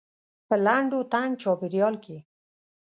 [0.47, 2.17] په لنډ و تنګ چاپيریال کې.